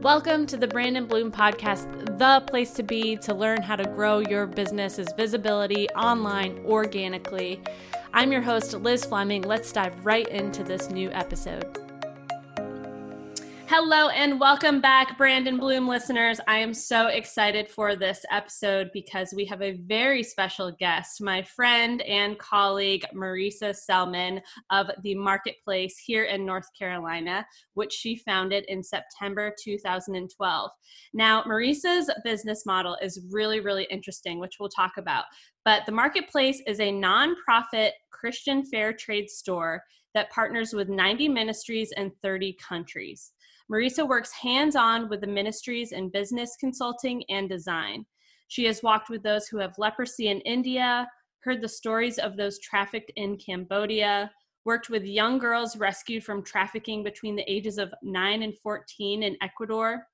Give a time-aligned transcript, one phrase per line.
[0.00, 4.20] Welcome to the Brandon Bloom Podcast, the place to be to learn how to grow
[4.20, 7.60] your business's visibility online organically.
[8.14, 9.42] I'm your host, Liz Fleming.
[9.42, 11.79] Let's dive right into this new episode.
[13.72, 16.40] Hello and welcome back, Brandon Bloom listeners.
[16.48, 21.40] I am so excited for this episode because we have a very special guest, my
[21.42, 28.64] friend and colleague, Marisa Selman of the Marketplace here in North Carolina, which she founded
[28.66, 30.70] in September 2012.
[31.14, 35.26] Now, Marisa's business model is really, really interesting, which we'll talk about.
[35.64, 39.84] But the Marketplace is a nonprofit Christian fair trade store
[40.14, 43.30] that partners with 90 ministries in 30 countries.
[43.70, 48.04] Marisa works hands on with the ministries in business consulting and design.
[48.48, 51.08] She has walked with those who have leprosy in India,
[51.44, 54.32] heard the stories of those trafficked in Cambodia,
[54.64, 59.36] worked with young girls rescued from trafficking between the ages of 9 and 14 in
[59.40, 60.04] Ecuador,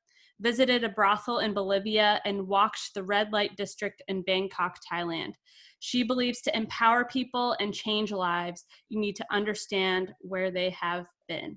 [0.41, 5.33] visited a brothel in Bolivia, and walked the red light district in Bangkok, Thailand.
[5.79, 11.07] She believes to empower people and change lives, you need to understand where they have
[11.27, 11.57] been.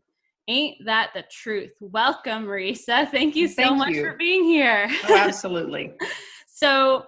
[0.49, 1.73] Ain't that the truth?
[1.79, 3.09] Welcome, Marisa.
[3.09, 4.03] Thank you so Thank much you.
[4.03, 4.89] for being here.
[5.07, 5.93] Oh, absolutely.
[6.47, 7.05] so,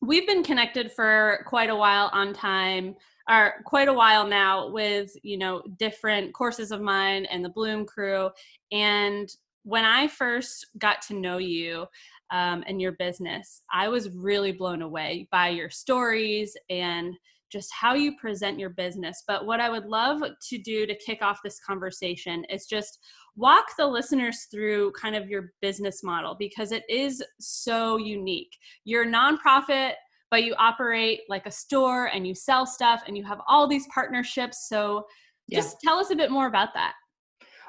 [0.00, 2.94] we've been connected for quite a while on time,
[3.28, 7.84] or quite a while now with, you know, different courses of mine and the Bloom
[7.84, 8.30] crew.
[8.70, 9.28] And
[9.64, 11.84] when I first got to know you,
[12.30, 17.16] um, and your business, I was really blown away by your stories and
[17.50, 19.22] just how you present your business.
[19.26, 22.98] But what I would love to do to kick off this conversation is just
[23.36, 28.52] walk the listeners through kind of your business model because it is so unique.
[28.84, 29.92] You're a nonprofit,
[30.30, 33.86] but you operate like a store and you sell stuff and you have all these
[33.88, 34.68] partnerships.
[34.68, 35.06] So
[35.46, 35.60] Yeah.
[35.60, 36.94] just tell us a bit more about that.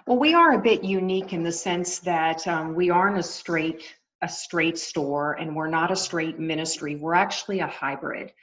[0.07, 3.95] Well, we are a bit unique in the sense that um, we aren't a straight
[4.21, 6.95] a straight store, and we're not a straight ministry.
[6.95, 8.33] We're actually a hybrid.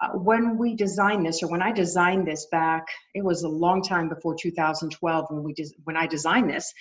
[0.00, 3.82] Uh, when we designed this, or when I designed this back, it was a long
[3.82, 6.72] time before 2012 when we des- when I designed this,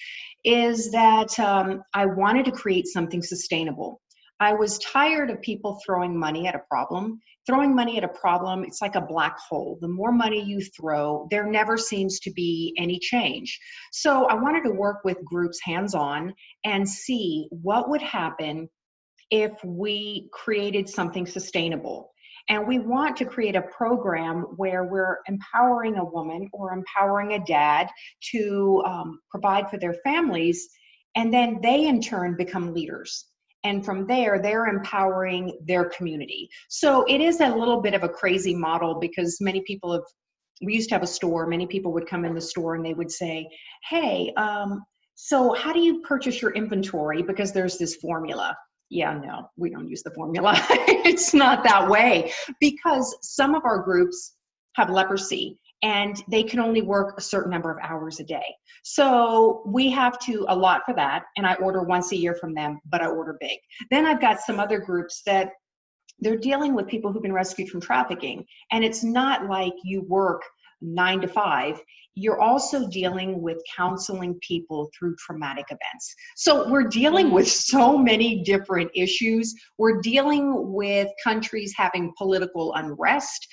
[0.44, 4.01] is that um, I wanted to create something sustainable.
[4.40, 7.22] I was tired of people throwing money at a problem.
[7.46, 9.78] Throwing money at a problem, it's like a black hole.
[9.81, 13.59] The more money you throw, there never seems to be any change.
[13.91, 18.69] So I wanted to work with groups hands on and see what would happen
[19.30, 22.12] if we created something sustainable.
[22.50, 27.46] And we want to create a program where we're empowering a woman or empowering a
[27.46, 27.88] dad
[28.31, 30.68] to um, provide for their families,
[31.16, 33.28] and then they in turn become leaders.
[33.64, 36.50] And from there, they're empowering their community.
[36.68, 40.04] So it is a little bit of a crazy model because many people have.
[40.62, 41.48] We used to have a store.
[41.48, 43.50] Many people would come in the store and they would say,
[43.90, 44.84] "Hey, um,
[45.16, 47.24] so how do you purchase your inventory?
[47.24, 48.56] Because there's this formula."
[48.94, 50.54] Yeah, no, we don't use the formula.
[50.70, 54.36] it's not that way because some of our groups
[54.76, 58.46] have leprosy and they can only work a certain number of hours a day.
[58.84, 62.80] So we have to allot for that, and I order once a year from them,
[62.86, 63.58] but I order big.
[63.90, 65.50] Then I've got some other groups that
[66.20, 70.44] they're dealing with people who've been rescued from trafficking, and it's not like you work
[70.84, 71.82] nine to five.
[72.16, 76.14] You're also dealing with counseling people through traumatic events.
[76.36, 79.56] So we're dealing with so many different issues.
[79.80, 83.48] We're dealing with countries having political unrest.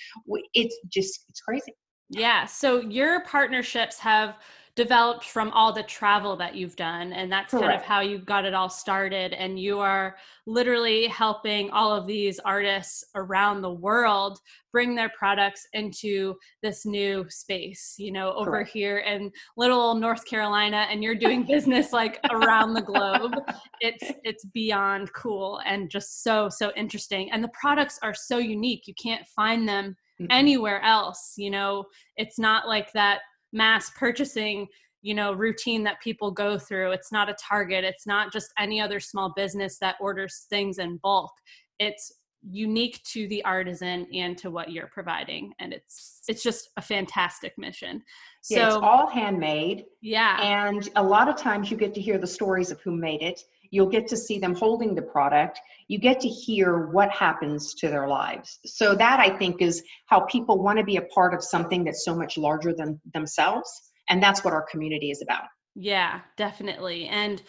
[0.53, 1.73] It's just, it's crazy.
[2.11, 2.45] Yeah.
[2.45, 4.37] So your partnerships have
[4.81, 8.47] developed from all the travel that you've done and that's kind of how you got
[8.47, 14.39] it all started and you are literally helping all of these artists around the world
[14.73, 18.71] bring their products into this new space you know over Correct.
[18.71, 23.35] here in little north carolina and you're doing business like around the globe.
[23.83, 28.87] It's it's beyond cool and just so so interesting and the products are so unique
[28.87, 29.95] you can't find them
[30.31, 31.85] anywhere else you know?
[32.17, 33.21] It's not like that
[33.53, 34.66] mass purchasing
[35.03, 36.92] you know routine that people go through.
[36.92, 37.84] It's not a target.
[37.84, 41.33] It's not just any other small business that orders things in bulk.
[41.78, 42.13] It's
[42.48, 45.53] unique to the artisan and to what you're providing.
[45.59, 48.03] And it's it's just a fantastic mission.
[48.42, 49.84] So Yeah, it's all handmade.
[50.01, 50.41] yeah.
[50.42, 53.41] And a lot of times you get to hear the stories of who made it.
[53.71, 55.61] You'll get to see them holding the product.
[55.89, 58.59] You get to hear what happens to their lives.
[58.67, 62.05] So, that I think is how people want to be a part of something that's
[62.05, 63.71] so much larger than themselves.
[64.09, 65.45] And that's what our community is about.
[65.75, 67.07] Yeah, definitely.
[67.07, 67.43] And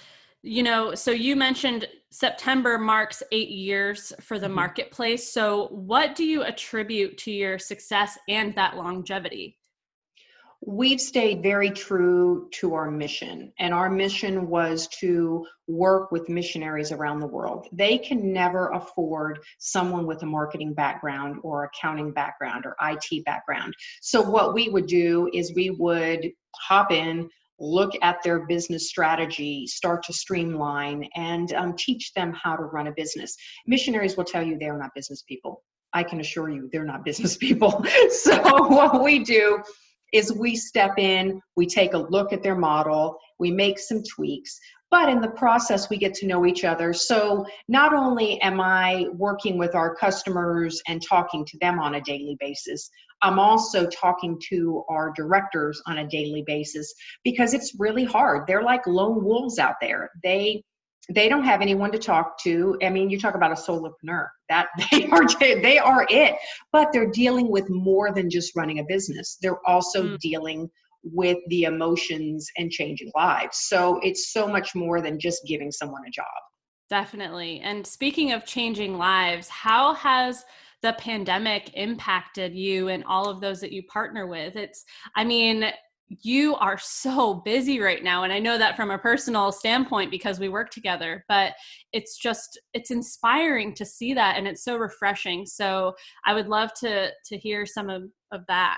[0.43, 4.53] you know, so you mentioned September marks 8 years for the Mhm.
[4.53, 5.31] marketplace.
[5.31, 9.59] So what do you attribute to your success and that longevity?
[10.65, 16.91] We've stayed very true to our mission and our mission was to work with missionaries
[16.91, 17.67] around the world.
[17.71, 23.73] They can never afford someone with a marketing background or accounting background or it background.
[24.01, 27.29] So what we would do is we would hop in
[27.59, 32.87] look at their business strategy start to streamline and um, teach them how to run
[32.87, 33.35] a business.
[33.67, 35.63] Missionaries will tell you they are not business people.
[35.93, 37.85] I can assure you they're not business people.
[38.09, 39.61] so what we do
[40.11, 44.59] is we step in, we take a look at their model, we make some tweaks,
[44.91, 46.91] but in the process, we get to know each other.
[46.91, 52.01] So not only am I working with our customers and talking to them on a
[52.01, 52.89] daily basis,
[53.21, 56.93] I'm also talking to our directors on a daily basis
[57.23, 58.47] because it's really hard.
[58.47, 60.11] They're like lone wolves out there.
[60.23, 60.63] They
[61.09, 62.77] they don't have anyone to talk to.
[62.81, 64.27] I mean, you talk about a solopreneur.
[64.49, 66.35] That they are they are it,
[66.71, 69.37] but they're dealing with more than just running a business.
[69.41, 70.19] They're also mm.
[70.19, 70.69] dealing
[71.03, 73.57] with the emotions and changing lives.
[73.61, 76.25] So it's so much more than just giving someone a job.
[76.89, 77.61] Definitely.
[77.61, 80.43] And speaking of changing lives, how has
[80.81, 84.55] the pandemic impacted you and all of those that you partner with?
[84.55, 84.83] It's
[85.15, 85.71] I mean,
[86.21, 90.39] you are so busy right now and i know that from a personal standpoint because
[90.39, 91.53] we work together but
[91.93, 95.45] it's just it's inspiring to see that and it's so refreshing.
[95.45, 95.93] So
[96.25, 98.77] i would love to to hear some of, of that.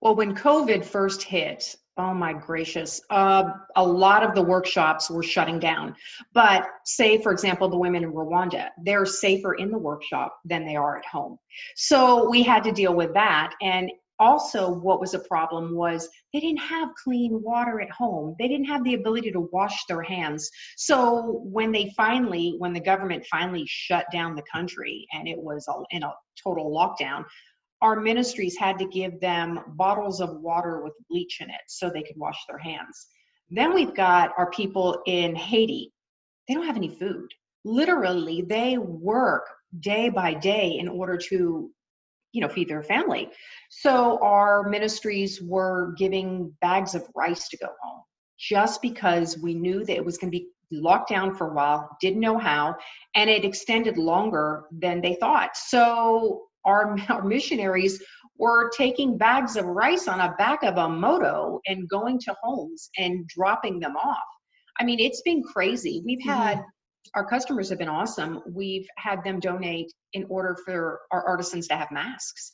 [0.00, 3.44] Well when covid first hit oh my gracious uh,
[3.76, 5.94] a lot of the workshops were shutting down.
[6.32, 10.76] But say for example the women in rwanda they're safer in the workshop than they
[10.76, 11.38] are at home.
[11.76, 13.90] So we had to deal with that and
[14.20, 18.36] also what was a problem was they didn't have clean water at home.
[18.38, 20.48] They didn't have the ability to wash their hands.
[20.76, 25.66] So when they finally when the government finally shut down the country and it was
[25.90, 26.12] in a
[26.44, 27.24] total lockdown
[27.82, 32.02] our ministries had to give them bottles of water with bleach in it so they
[32.02, 33.08] could wash their hands.
[33.50, 35.92] Then we've got our people in haiti.
[36.46, 37.28] They don't have any food.
[37.64, 39.46] Literally they work
[39.80, 41.70] day by day in order to
[42.32, 43.30] you know feed their family.
[43.70, 48.02] So our ministries were giving bags of rice to go home
[48.38, 51.96] just because we knew that it was going to be locked down for a while
[52.00, 52.74] didn't know how
[53.14, 55.56] and it extended longer than they thought.
[55.56, 58.02] So our, our missionaries
[58.38, 62.88] were taking bags of rice on a back of a moto and going to homes
[62.96, 64.18] and dropping them off.
[64.78, 66.02] I mean it's been crazy.
[66.04, 66.66] We've had mm-hmm
[67.14, 68.42] our customers have been awesome.
[68.46, 72.52] We've had them donate in order for our artisans to have masks.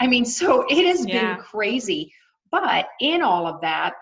[0.00, 1.34] I mean, so it has yeah.
[1.34, 2.12] been crazy.
[2.50, 3.92] But in all of that,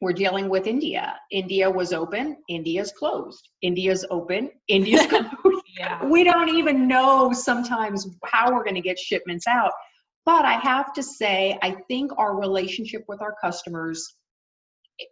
[0.00, 1.16] we're dealing with India.
[1.30, 3.48] India was open, India's closed.
[3.62, 5.30] India's open, India's closed.
[5.78, 6.04] yeah.
[6.06, 9.72] We don't even know sometimes how we're going to get shipments out.
[10.24, 14.16] But I have to say, I think our relationship with our customers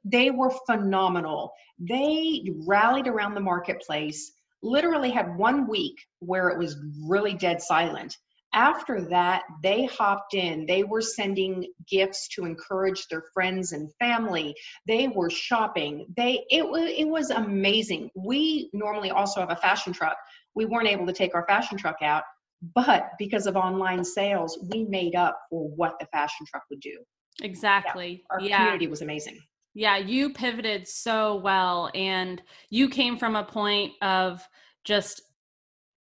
[0.04, 1.52] they were phenomenal.
[1.78, 4.32] They rallied around the marketplace,
[4.62, 6.76] literally had one week where it was
[7.06, 8.16] really dead silent.
[8.54, 10.64] After that, they hopped in.
[10.66, 14.54] They were sending gifts to encourage their friends and family.
[14.86, 16.06] They were shopping.
[16.16, 18.10] They it was it was amazing.
[18.14, 20.16] We normally also have a fashion truck.
[20.54, 22.22] We weren't able to take our fashion truck out,
[22.76, 26.96] but because of online sales, we made up for what the fashion truck would do.
[27.42, 28.08] Exactly.
[28.12, 28.56] Yeah, our yeah.
[28.58, 29.40] community was amazing.
[29.74, 32.40] Yeah, you pivoted so well and
[32.70, 34.46] you came from a point of
[34.84, 35.22] just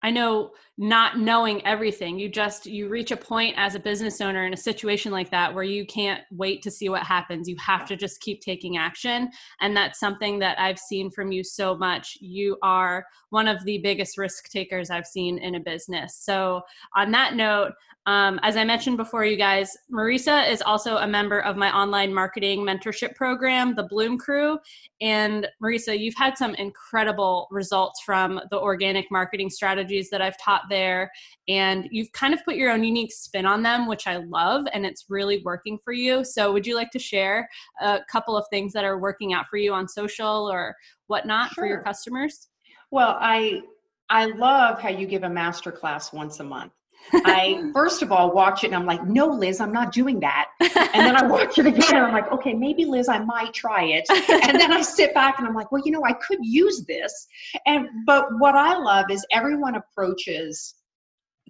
[0.02, 2.18] I know not knowing everything.
[2.18, 5.54] You just you reach a point as a business owner in a situation like that
[5.54, 7.48] where you can't wait to see what happens.
[7.48, 11.44] You have to just keep taking action and that's something that I've seen from you
[11.44, 12.16] so much.
[12.20, 16.16] You are one of the biggest risk takers I've seen in a business.
[16.16, 16.62] So,
[16.96, 17.72] on that note,
[18.06, 22.12] um, as I mentioned before, you guys, Marisa is also a member of my online
[22.12, 24.58] marketing mentorship program, the Bloom Crew.
[25.00, 30.61] And Marisa, you've had some incredible results from the organic marketing strategies that I've taught
[30.68, 31.10] there.
[31.48, 34.84] And you've kind of put your own unique spin on them, which I love, and
[34.86, 36.24] it's really working for you.
[36.24, 37.48] So, would you like to share
[37.80, 40.74] a couple of things that are working out for you on social or
[41.06, 41.64] whatnot sure.
[41.64, 42.48] for your customers?
[42.90, 43.62] Well, I
[44.10, 46.72] I love how you give a master class once a month.
[47.12, 50.48] I first of all watch it and I'm like, no, Liz, I'm not doing that.
[50.60, 53.84] And then I watch it again and I'm like, okay, maybe Liz, I might try
[53.84, 54.04] it.
[54.10, 57.26] And then I sit back and I'm like, well, you know, I could use this.
[57.66, 60.74] And but what I love is everyone approaches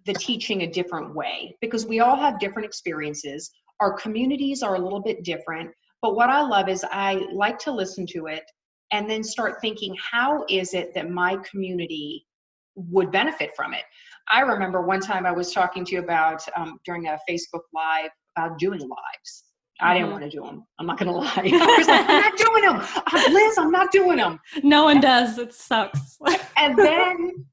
[0.04, 3.50] the teaching a different way because we all have different experiences.
[3.80, 5.70] Our communities are a little bit different.
[6.00, 8.42] But what I love is I like to listen to it
[8.90, 12.26] and then start thinking, how is it that my community
[12.74, 13.84] would benefit from it?
[14.30, 18.10] I remember one time I was talking to you about um, during a Facebook Live
[18.36, 19.44] about doing lives.
[19.80, 20.20] I didn't mm-hmm.
[20.20, 20.64] want to do them.
[20.78, 21.32] I'm not going to lie.
[21.36, 23.02] I was like, I'm not doing them.
[23.06, 24.38] I'm, Liz, I'm not doing them.
[24.62, 25.38] No one does.
[25.38, 26.18] It sucks.
[26.56, 27.46] and then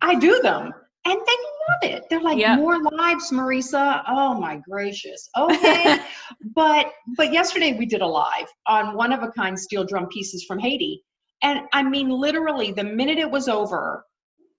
[0.00, 0.72] I do them
[1.04, 1.36] and they
[1.68, 2.04] love it.
[2.08, 2.58] They're like yep.
[2.58, 4.02] more lives, Marisa.
[4.06, 5.28] Oh my gracious.
[5.36, 5.98] Okay.
[6.54, 10.44] but but yesterday we did a live on one of a kind steel drum pieces
[10.44, 11.02] from Haiti.
[11.42, 14.04] And I mean literally the minute it was over,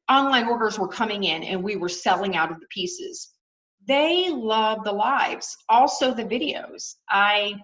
[0.09, 3.31] online orders were coming in and we were selling out of the pieces.
[3.87, 6.95] They love the lives, also the videos.
[7.09, 7.55] I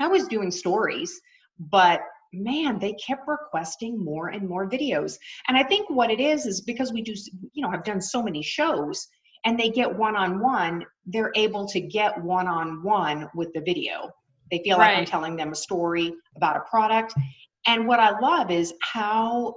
[0.00, 1.20] I was doing stories,
[1.58, 2.00] but
[2.32, 5.16] man, they kept requesting more and more videos.
[5.48, 7.14] And I think what it is is because we do,
[7.52, 9.06] you know, I've done so many shows
[9.44, 13.60] and they get one on one, they're able to get one on one with the
[13.60, 14.10] video.
[14.50, 14.88] They feel right.
[14.88, 17.14] like I'm telling them a story about a product.
[17.66, 19.56] And what I love is how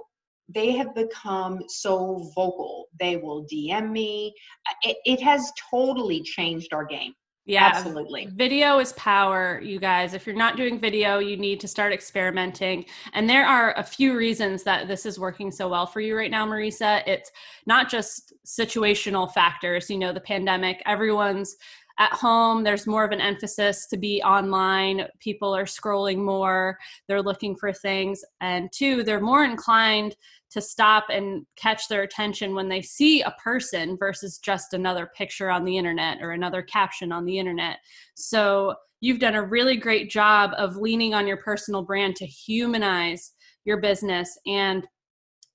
[0.52, 2.88] they have become so vocal.
[2.98, 4.34] They will DM me.
[4.82, 7.14] It, it has totally changed our game.
[7.46, 8.28] Yeah, absolutely.
[8.34, 10.14] Video is power, you guys.
[10.14, 12.84] If you're not doing video, you need to start experimenting.
[13.12, 16.30] And there are a few reasons that this is working so well for you right
[16.30, 17.02] now, Marisa.
[17.08, 17.32] It's
[17.66, 21.56] not just situational factors, you know, the pandemic, everyone's
[22.00, 25.06] at home there's more of an emphasis to be online.
[25.20, 26.78] People are scrolling more.
[27.06, 28.24] They're looking for things.
[28.40, 30.16] And two they're more inclined
[30.52, 35.50] to stop and catch their attention when they see a person versus just another picture
[35.50, 37.76] on the internet or another caption on the internet.
[38.16, 43.32] So you've done a really great job of leaning on your personal brand to humanize
[43.66, 44.86] your business and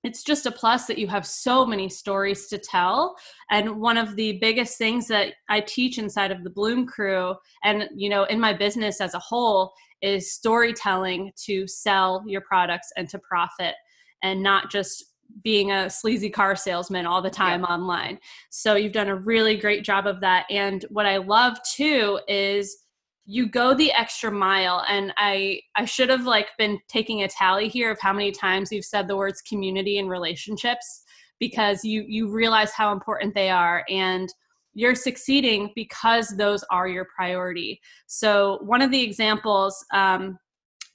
[0.06, 3.16] it's just a plus that you have so many stories to tell.
[3.50, 7.34] And one of the biggest things that i teach inside of the bloom crew
[7.64, 9.72] and you know in my business as a whole
[10.02, 13.74] is storytelling to sell your products and to profit
[14.22, 15.04] and not just
[15.42, 17.74] being a sleazy car salesman all the time yeah.
[17.74, 18.18] online.
[18.50, 20.46] So you've done a really great job of that.
[20.50, 22.85] And what i love too is
[23.28, 27.68] you go the extra mile and i i should have like been taking a tally
[27.68, 31.02] here of how many times you've said the words community and relationships
[31.40, 34.32] because you you realize how important they are and
[34.74, 37.80] you're succeeding because those are your priority.
[38.08, 40.38] So one of the examples um,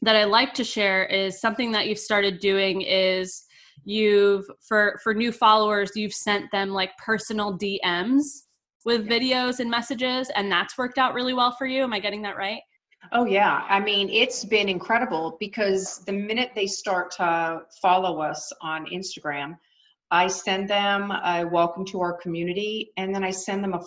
[0.04, 3.44] that i like to share is something that you've started doing is
[3.84, 8.24] you've for for new followers you've sent them like personal dms
[8.86, 11.84] with videos and messages and that's worked out really well for you.
[11.84, 12.62] Am i getting that right?
[13.12, 13.66] Oh yeah.
[13.70, 19.58] I mean it's been incredible because the minute they start to follow us on instagram
[20.12, 23.82] i send them a welcome to our community and then i send them a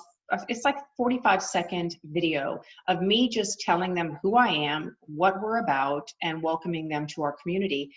[0.49, 5.59] it's like 45 second video of me just telling them who I am, what we're
[5.59, 7.91] about, and welcoming them to our community.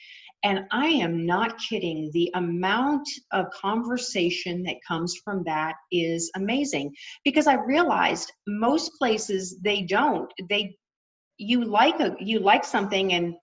[0.43, 2.11] And I am not kidding.
[2.13, 6.93] The amount of conversation that comes from that is amazing
[7.23, 10.31] because I realized most places they don't.
[10.49, 10.77] They
[11.37, 13.35] you like a you like something and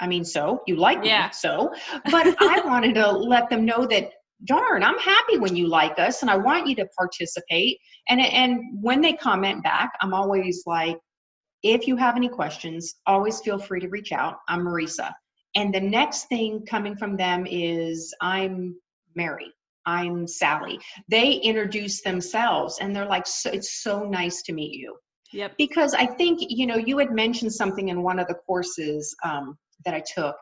[0.00, 1.26] I mean so you like yeah.
[1.26, 1.72] me so
[2.10, 4.12] but I wanted to let them know that
[4.44, 7.78] darn i'm happy when you like us and i want you to participate
[8.08, 10.96] and and when they comment back i'm always like
[11.62, 15.12] if you have any questions always feel free to reach out i'm marisa
[15.54, 18.76] and the next thing coming from them is, I'm
[19.14, 19.52] Mary.
[19.86, 20.78] I'm Sally.
[21.08, 24.96] They introduce themselves and they're like, so, it's so nice to meet you.
[25.32, 25.54] Yep.
[25.58, 29.58] Because I think, you know, you had mentioned something in one of the courses um,
[29.84, 30.36] that I took,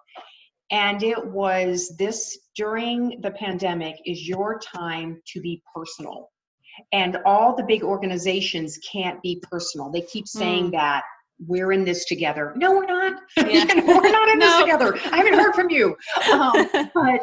[0.71, 6.31] and it was this during the pandemic is your time to be personal.
[6.93, 9.91] And all the big organizations can't be personal.
[9.91, 10.73] They keep saying mm.
[10.73, 11.05] that
[11.39, 12.53] we're in this together.
[12.57, 13.23] No, we're not.
[13.37, 13.65] Yeah.
[13.87, 14.47] we're not in no.
[14.47, 14.99] this together.
[15.13, 15.97] I haven't heard from you.
[16.31, 17.21] Um, but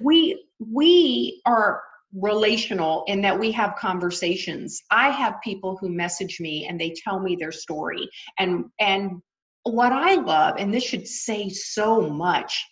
[0.00, 1.82] we we are
[2.14, 4.82] relational in that we have conversations.
[4.90, 8.08] I have people who message me and they tell me their story.
[8.38, 9.22] And and
[9.64, 12.64] what I love, and this should say so much,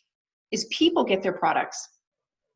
[0.51, 1.89] is people get their products.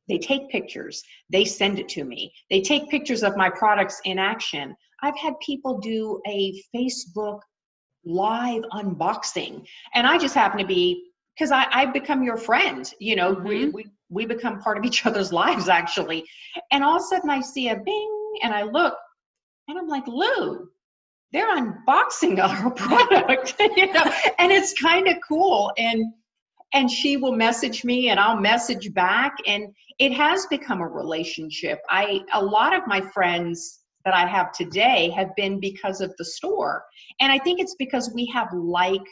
[0.09, 2.33] They take pictures, they send it to me.
[2.51, 4.77] They take pictures of my products in action.
[5.03, 7.41] I've had people do a Facebook
[8.05, 9.65] live unboxing.
[9.95, 13.49] And I just happen to be because I, I become your friend, you know, mm-hmm.
[13.49, 16.25] we, we we become part of each other's lives actually.
[16.71, 18.95] And all of a sudden I see a bing and I look
[19.69, 20.69] and I'm like, Lou,
[21.35, 24.05] they're unboxing our product, you know,
[24.39, 25.71] and it's kind of cool.
[25.77, 26.15] And
[26.73, 29.67] and she will message me and I'll message back and
[30.01, 31.81] it has become a relationship.
[31.91, 36.25] I a lot of my friends that I have today have been because of the
[36.25, 36.85] store.
[37.21, 39.07] And I think it's because we have like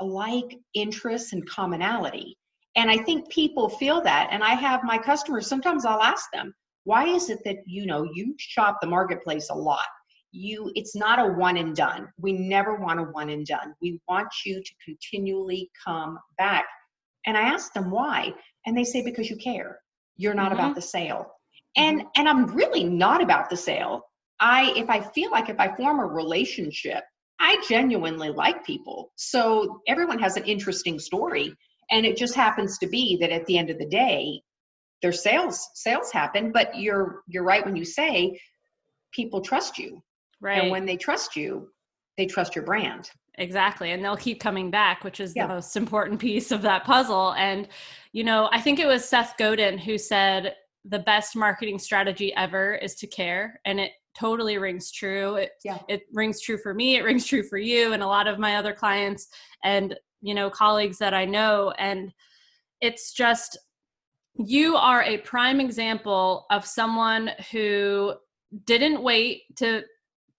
[0.00, 2.36] like interests and commonality.
[2.76, 4.28] And I think people feel that.
[4.30, 8.06] And I have my customers, sometimes I'll ask them, why is it that you know
[8.14, 9.86] you shop the marketplace a lot?
[10.36, 12.08] You it's not a one and done.
[12.18, 13.74] We never want a one and done.
[13.80, 16.64] We want you to continually come back.
[17.26, 18.32] And i asked them why
[18.66, 19.80] and they say because you care.
[20.16, 20.60] You're not mm-hmm.
[20.60, 21.32] about the sale.
[21.76, 22.08] And mm-hmm.
[22.16, 24.02] and i'm really not about the sale.
[24.38, 27.02] I if i feel like if i form a relationship
[27.40, 29.12] i genuinely like people.
[29.16, 31.54] So everyone has an interesting story
[31.90, 34.40] and it just happens to be that at the end of the day
[35.02, 38.38] their sales sales happen but you're you're right when you say
[39.12, 40.02] people trust you
[40.40, 41.68] right and when they trust you
[42.16, 45.46] they trust your brand exactly and they'll keep coming back which is yeah.
[45.46, 47.68] the most important piece of that puzzle and
[48.12, 52.76] you know i think it was seth godin who said the best marketing strategy ever
[52.76, 55.78] is to care and it totally rings true it, yeah.
[55.88, 58.56] it rings true for me it rings true for you and a lot of my
[58.56, 59.28] other clients
[59.64, 62.12] and you know colleagues that i know and
[62.80, 63.58] it's just
[64.38, 68.12] you are a prime example of someone who
[68.64, 69.82] didn't wait to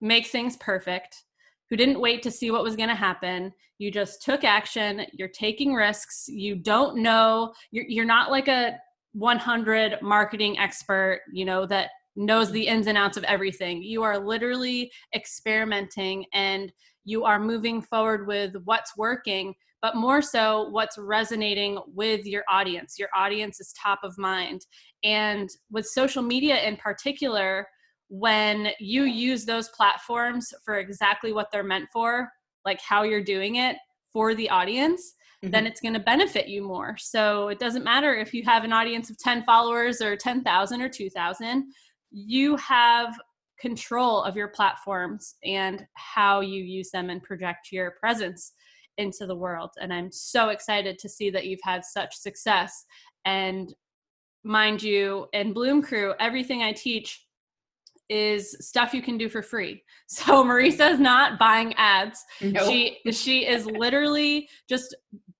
[0.01, 1.23] make things perfect
[1.69, 5.27] who didn't wait to see what was going to happen you just took action you're
[5.27, 8.77] taking risks you don't know you're, you're not like a
[9.13, 14.17] 100 marketing expert you know that knows the ins and outs of everything you are
[14.17, 16.71] literally experimenting and
[17.05, 22.97] you are moving forward with what's working but more so what's resonating with your audience.
[22.97, 24.65] Your audience is top of mind.
[25.03, 27.67] And with social media in particular,
[28.09, 32.29] when you use those platforms for exactly what they're meant for,
[32.65, 33.75] like how you're doing it
[34.13, 35.51] for the audience, mm-hmm.
[35.51, 36.95] then it's going to benefit you more.
[36.97, 40.89] So it doesn't matter if you have an audience of 10 followers or 10,000 or
[40.89, 41.65] 2,000,
[42.11, 43.17] you have
[43.59, 48.53] control of your platforms and how you use them and project your presence
[48.97, 49.71] into the world.
[49.81, 52.85] And I'm so excited to see that you've had such success.
[53.25, 53.73] And
[54.43, 57.26] mind you, in Bloom Crew, everything I teach
[58.09, 59.83] is stuff you can do for free.
[60.09, 62.23] So Marisa is not buying ads.
[62.41, 62.65] Nope.
[62.65, 64.95] She she is literally just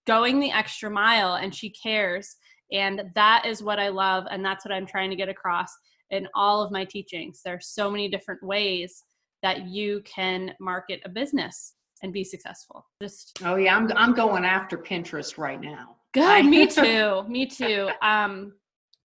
[0.06, 2.36] going the extra mile and she cares.
[2.74, 5.70] And that is what I love and that's what I'm trying to get across
[6.10, 7.40] in all of my teachings.
[7.46, 9.06] There are so many different ways
[9.42, 12.86] that you can market a business and be successful.
[13.02, 15.96] Just Oh yeah, I'm I'm going after Pinterest right now.
[16.14, 17.24] Good, me too.
[17.30, 17.90] Me too.
[18.02, 18.52] Um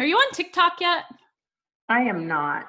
[0.01, 1.05] are you on TikTok yet?
[1.89, 2.67] I am not.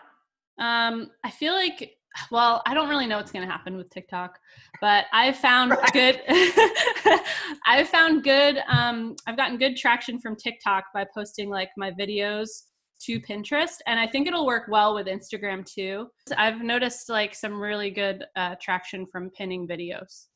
[0.59, 1.95] Um I feel like
[2.29, 4.37] well, I don't really know what's going to happen with TikTok,
[4.79, 5.93] but I've found right.
[5.93, 6.21] good
[7.65, 12.49] I've found good um I've gotten good traction from TikTok by posting like my videos
[13.05, 16.07] to Pinterest, and I think it'll work well with Instagram too.
[16.37, 20.27] I've noticed like some really good uh, traction from pinning videos.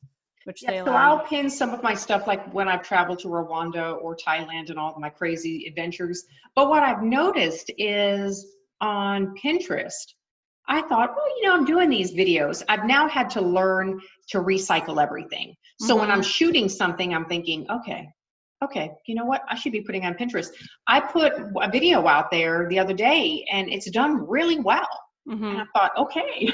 [0.44, 4.00] Which yeah, so I'll pin some of my stuff like when I've traveled to Rwanda
[4.02, 6.24] or Thailand and all of my crazy adventures.
[6.54, 8.46] But what I've noticed is
[8.80, 10.14] on Pinterest,
[10.68, 12.62] I thought, well, you know, I'm doing these videos.
[12.68, 15.54] I've now had to learn to recycle everything.
[15.80, 16.00] So mm-hmm.
[16.00, 18.06] when I'm shooting something, I'm thinking, okay,
[18.62, 19.42] okay, you know what?
[19.48, 20.48] I should be putting on Pinterest.
[20.86, 24.88] I put a video out there the other day and it's done really well.
[25.28, 25.44] Mm-hmm.
[25.44, 26.52] And I thought, okay,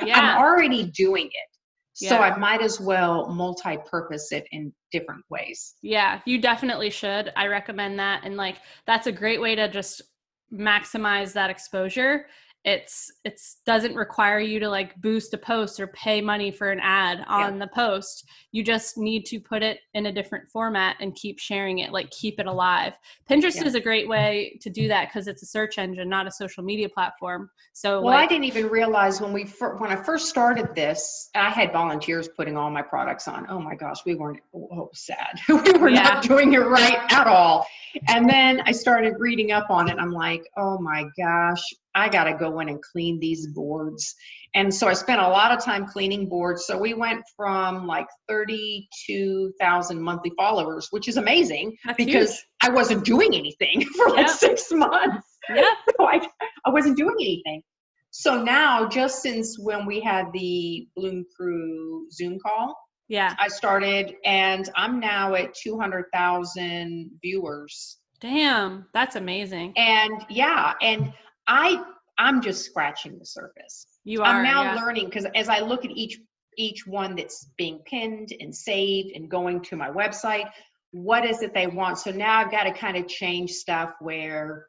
[0.06, 0.18] yeah.
[0.18, 1.50] I'm already doing it.
[1.94, 2.20] So yeah.
[2.20, 5.74] I might as well multi-purpose it in different ways.
[5.82, 7.32] Yeah, you definitely should.
[7.36, 8.22] I recommend that.
[8.24, 10.02] And like that's a great way to just
[10.52, 12.26] maximize that exposure
[12.64, 16.80] it's it's doesn't require you to like boost a post or pay money for an
[16.82, 17.64] ad on yeah.
[17.64, 18.28] the post.
[18.52, 22.10] You just need to put it in a different format and keep sharing it like
[22.10, 22.92] keep it alive.
[23.30, 23.64] Pinterest yeah.
[23.64, 26.62] is a great way to do that because it's a search engine not a social
[26.62, 27.48] media platform.
[27.72, 31.30] So well like, i didn't even realize when we fir- when i first started this
[31.34, 33.46] i had volunteers putting all my products on.
[33.48, 35.40] Oh my gosh we weren't oh sad.
[35.48, 36.02] We were yeah.
[36.02, 37.66] not doing it right at all.
[38.08, 39.96] And then i started reading up on it.
[39.98, 41.62] I'm like oh my gosh
[41.94, 44.14] I got to go in and clean these boards.
[44.54, 46.66] And so I spent a lot of time cleaning boards.
[46.66, 52.46] So we went from like 32,000 monthly followers, which is amazing That's because huge.
[52.62, 54.32] I wasn't doing anything for like yeah.
[54.32, 55.26] six months.
[55.48, 55.64] Yeah.
[55.98, 56.20] So I,
[56.66, 57.62] I wasn't doing anything.
[58.10, 62.76] So now, just since when we had the Bloom Crew Zoom call,
[63.08, 67.98] yeah, I started, and I'm now at 200,000 viewers.
[68.20, 69.72] Damn, that's amazing.
[69.76, 71.12] And yeah, and
[71.50, 71.82] I
[72.16, 73.86] I'm just scratching the surface.
[74.04, 74.26] You are.
[74.26, 74.74] I'm now yeah.
[74.76, 76.18] learning because as I look at each
[76.56, 80.48] each one that's being pinned and saved and going to my website,
[80.92, 81.98] what is it they want?
[81.98, 84.66] So now I've got to kind of change stuff where,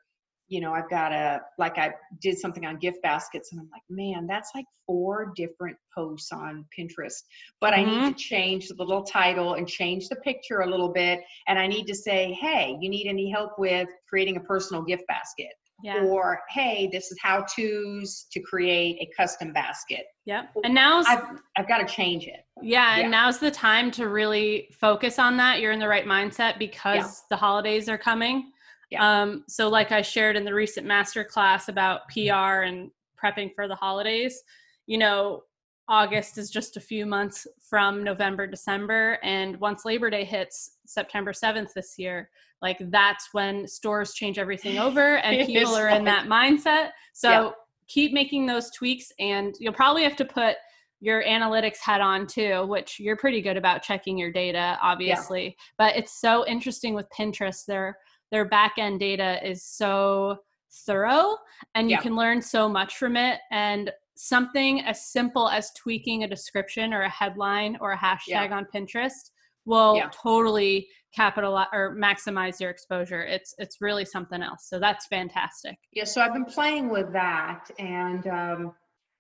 [0.48, 3.84] you know, I've got to like I did something on gift baskets and I'm like,
[3.90, 7.22] man, that's like four different posts on Pinterest.
[7.60, 7.90] But mm-hmm.
[7.90, 8.16] I need to mm-hmm.
[8.16, 11.20] change the little title and change the picture a little bit.
[11.48, 15.04] And I need to say, hey, you need any help with creating a personal gift
[15.08, 15.52] basket?
[15.84, 16.04] Yeah.
[16.04, 20.52] or hey this is how to's to create a custom basket Yep.
[20.64, 21.24] And now's i've,
[21.58, 23.02] I've got to change it yeah, yeah.
[23.04, 25.60] and now's the time to really focus on that.
[25.60, 27.12] You're in the right mindset because Yeah.
[27.32, 28.52] the holidays are coming.
[28.92, 29.22] Yeah.
[29.22, 32.92] Um, so like I shared in the recent master class about PR and
[33.24, 34.44] prepping for the holidays,
[34.86, 35.44] you know,
[35.92, 39.20] August is just a few months from November, December.
[39.24, 42.30] And once Labor Day hits September 7th this year,
[42.62, 46.92] like that's when stores change everything over and people are in that mindset.
[47.14, 47.50] So Yeah.
[47.90, 50.56] keep making those tweaks and you'll probably have to put
[51.02, 55.58] your analytics hat on too, which you're pretty good about checking your data, obviously.
[55.78, 57.66] But it's so interesting with Pinterest.
[57.66, 57.98] Their
[58.32, 60.38] their back end data is so
[60.86, 61.36] thorough
[61.76, 62.02] and you Yeah.
[62.02, 63.42] can learn so much from it.
[63.52, 68.66] And something as simple as tweaking a description or a headline or a hashtag on
[68.74, 69.32] Pinterest
[69.66, 70.10] will Yeah.
[70.12, 73.22] totally capitalize or maximize your exposure.
[73.24, 74.68] It's it's really something else.
[74.70, 75.76] So that's fantastic.
[75.92, 78.74] yeah so i've been playing with that and um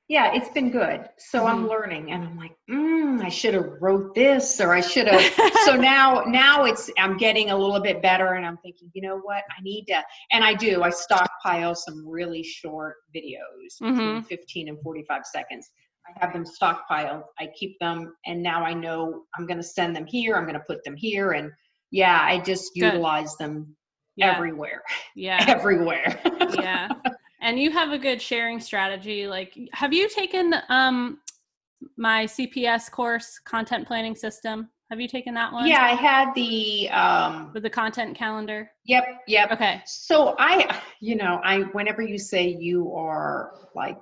[0.07, 1.69] yeah it's been good so i'm Mhm.
[1.69, 5.21] learning and i'm like mm, i should have wrote this or i should have
[5.65, 9.17] so now now it's i'm getting a little bit better and i'm thinking you know
[9.19, 14.25] what i need to and i do i stockpile some really short videos between Mhm.
[14.27, 15.69] 15 and 45 seconds
[16.07, 19.95] i have them stockpiled i keep them and now i know i'm going to send
[19.95, 21.51] them here i'm going to put them here and
[21.91, 22.85] yeah i just Good.
[22.85, 23.75] utilize them
[24.17, 24.35] yeah.
[24.35, 24.81] everywhere
[25.15, 25.45] yeah.
[25.47, 26.19] everywhere
[26.55, 26.89] yeah
[27.41, 31.19] and you have a good sharing strategy like have you taken um
[31.97, 34.69] my cps course content planning system?
[34.89, 35.67] Have you taken that one?
[35.67, 38.71] Yeah i had the um with the content calendar?
[38.85, 39.51] Yep yep.
[39.51, 39.81] Okay.
[39.85, 43.97] So I, you know, I whenever you say you are like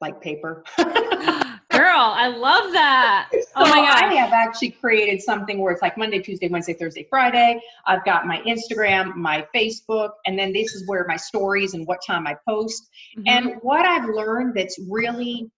[0.00, 0.64] like paper.
[1.78, 5.96] girl i love that oh my my I have actually created something where it's like
[5.98, 7.60] Monday, Tuesday, Wednesday, Thursday, Friday.
[7.86, 11.98] I've got my Instagram, my Facebook, and then this is where my stories and what
[12.06, 12.88] time I post.
[13.16, 13.22] Mhm.
[13.26, 15.50] And what I've learned that's really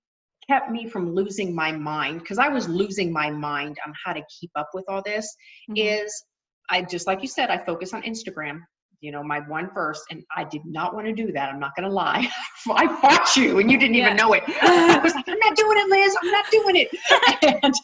[0.46, 4.22] kept me from losing my mind because I was losing my mind on how to
[4.40, 5.36] keep up with all this
[5.70, 5.74] Mhm.
[5.76, 6.24] is
[6.70, 8.60] I just like you said, I focus on Instagram.
[9.00, 11.48] You know, my one first, and I did not want to do that.
[11.52, 12.28] I'm not going to lie.
[12.70, 14.06] I fought you, and you didn't Yeah.
[14.06, 14.42] even know it.
[14.46, 16.16] I was like, I'm not doing it, Liz.
[16.22, 17.60] I'm not doing it.
[17.62, 17.74] And,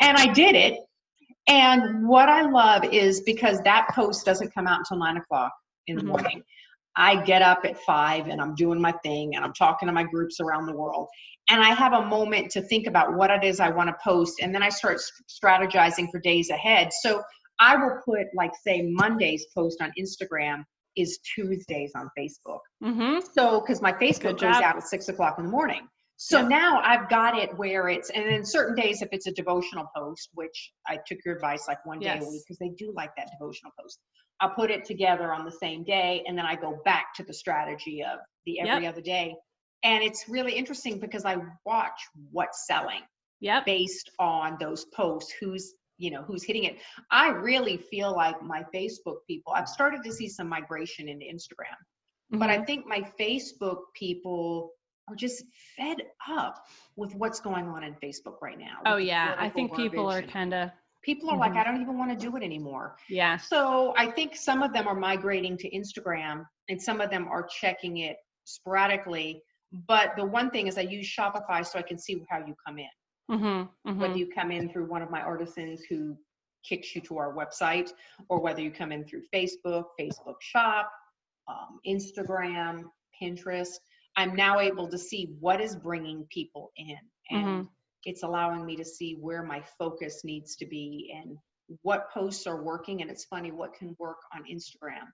[0.00, 0.78] and I did it.
[1.48, 5.52] And what I love is because that post doesn't come out until nine o'clock
[5.86, 6.06] in the Mhm.
[6.06, 6.42] morning.
[6.96, 10.02] I get up at five and I'm doing my thing and I'm talking to my
[10.04, 11.08] groups around the world.
[11.48, 14.34] And I have a moment to think about what it is I want to post.
[14.42, 16.90] And then I start strategizing for days ahead.
[17.00, 17.22] So
[17.62, 20.64] I will put, like, say, Monday's post on Instagram
[20.96, 22.58] is Tuesdays on Facebook.
[22.82, 23.22] Mhm.
[23.32, 25.88] So, because my Facebook goes out at six o'clock in the morning.
[26.16, 26.48] So Yep.
[26.48, 30.28] now I've got it where it's, and then certain days, if it's a devotional post,
[30.34, 32.24] which I took your advice like one day Yes.
[32.24, 33.98] a week, because they do like that devotional post.
[34.40, 37.32] I'll put it together on the same day, and then I go back to the
[37.34, 39.36] strategy of the every other day.
[39.84, 43.02] And it's really interesting because I watch what's selling
[43.40, 46.74] yep based on those posts who's you know who's hitting it
[47.10, 51.78] i really feel like my facebook people i've started to see some migration into instagram
[52.42, 52.66] but i Mhm.
[52.68, 54.72] think my facebook people
[55.08, 55.44] are just
[55.76, 55.98] fed
[56.40, 56.54] up
[56.96, 60.52] with what's going on in facebook right now oh yeah i think people are kind
[60.54, 60.70] of
[61.08, 61.60] people are like Mhm.
[61.60, 62.86] i don't even want to do it anymore
[63.20, 63.58] yeah so
[64.04, 66.36] I think some of them are migrating to Instagram
[66.68, 69.42] and some of them are checking it sporadically.
[69.72, 72.78] But the one thing is I use Shopify so I can see how you come
[72.78, 72.94] in.
[73.30, 73.98] Mm-hmm.
[74.00, 76.16] Whether you come in through one of my artisans who
[76.68, 77.90] kicks you to our website
[78.28, 80.90] or whether you come in through Facebook, Facebook Shop,
[81.48, 82.84] um, Instagram,
[83.20, 83.74] Pinterest.
[84.16, 86.98] I'm now able to see what is bringing people in.
[87.30, 87.68] And
[88.04, 91.38] it's allowing me to see where my focus needs to be and
[91.82, 95.06] what posts are working and it's funny what can work on instagram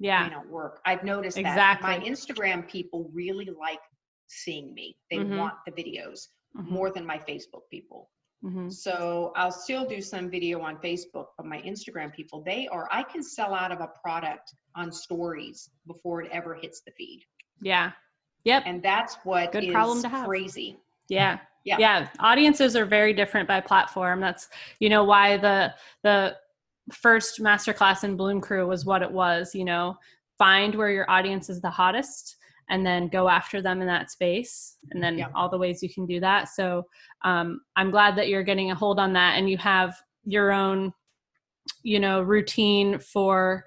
[0.00, 3.78] yeah may not work i've noticed that my instagram people really like
[4.26, 5.38] seeing me they Mhm.
[5.38, 6.68] want the videos Mhm.
[6.68, 8.10] more than my facebook people
[8.44, 8.72] Mhm.
[8.72, 13.02] so i'll still do some video on facebook but my instagram people they are i
[13.02, 17.24] can sell out of a product on stories before it ever hits the feed
[17.60, 17.92] yeah
[18.44, 20.26] yep and that's what Good is problem to have.
[20.26, 20.76] crazy
[21.08, 21.38] Yeah.
[21.64, 21.76] Yeah.
[21.78, 22.08] Yeah.
[22.18, 24.20] Audiences are very different by platform.
[24.20, 24.48] That's,
[24.80, 26.36] you know, why the the
[26.92, 29.96] first masterclass in Bloom Crew was what it was, you know,
[30.38, 32.36] find where your audience is the hottest
[32.68, 35.28] and then go after them in that space and then Yeah.
[35.34, 36.48] all the ways you can do that.
[36.48, 36.86] So
[37.22, 40.92] um, I'm glad that you're getting a hold on that and you have your own,
[41.82, 43.64] you know, routine for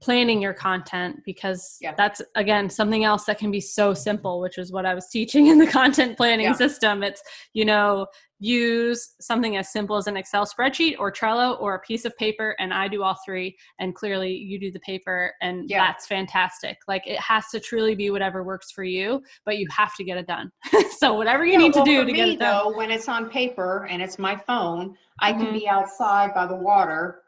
[0.00, 1.94] planning your content because Yeah.
[1.96, 5.48] that's again something else that can be so simple which is what i was teaching
[5.48, 6.52] in the content planning Yeah.
[6.54, 8.06] system it's you know
[8.42, 12.56] use something as simple as an excel spreadsheet or trello or a piece of paper
[12.58, 15.86] and i do all three and clearly you do the paper and Yeah.
[15.86, 19.94] that's fantastic like it has to truly be whatever works for you but you have
[19.96, 20.50] to get it done
[20.98, 23.08] so whatever you need well, to do to me, get it done though, when it's
[23.08, 25.52] on paper and it's my phone, I can Mhm.
[25.52, 27.22] be outside by the water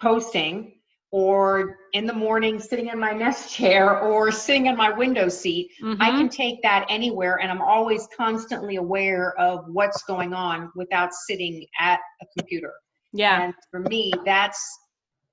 [0.00, 0.79] posting
[1.12, 5.70] or in the morning sitting in my nest chair or sitting in my window seat.
[5.82, 6.18] I Mhm.
[6.18, 11.66] can take that anywhere and I'm always constantly aware of what's going on without sitting
[11.80, 12.72] at a computer.
[13.12, 14.60] yeah And for me, that's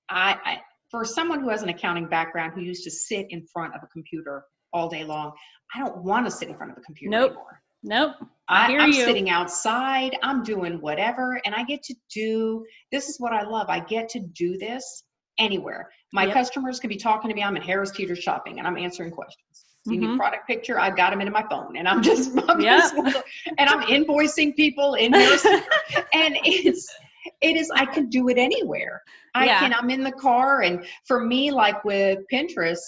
[0.10, 3.76] I, I for someone who has an accounting background who used to sit in front
[3.76, 5.34] of a computer all day long,
[5.76, 7.32] I don't want to sit in front of a computer Nope.
[7.32, 7.62] anymore.
[7.84, 8.16] nope
[8.50, 8.94] I I, you.
[8.94, 13.68] sitting outside, I'm doing whatever, and I get to do this is what I love.
[13.70, 15.04] I get to do this
[15.38, 15.89] anywhere.
[16.13, 16.34] My Yep.
[16.34, 17.43] customers can be talking to me.
[17.43, 19.65] I'm at Harris Teeter shopping and I'm answering questions.
[19.86, 20.00] You Mhm.
[20.12, 22.78] need product picture, I've got them into my phone and I'm just, I'm Yep.
[22.78, 22.95] just
[23.58, 25.45] and I'm invoicing people in Harris
[26.13, 26.93] and it's
[27.41, 29.02] it is I can do it anywhere.
[29.36, 29.60] I Yeah.
[29.60, 32.80] can I'm in the car and for me like with Pinterest,